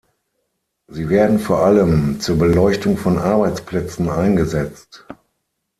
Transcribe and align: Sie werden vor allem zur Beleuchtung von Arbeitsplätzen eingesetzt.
Sie 0.87 1.09
werden 1.09 1.37
vor 1.37 1.59
allem 1.59 2.19
zur 2.19 2.39
Beleuchtung 2.39 2.97
von 2.97 3.19
Arbeitsplätzen 3.19 4.09
eingesetzt. 4.09 5.05